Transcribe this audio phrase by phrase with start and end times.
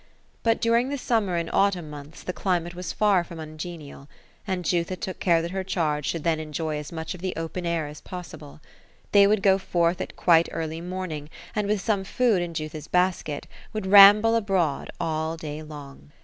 [0.41, 4.09] But during the summer and autumn months, the climate was far from ungenial;
[4.47, 7.67] and Jutha took care that her charge should then enjoy as much of the open
[7.67, 8.61] air as possible.
[9.11, 13.45] They would go forth at quite early morning, and with some food in Jutha's basket,
[13.73, 16.11] would ramble abroad all day long.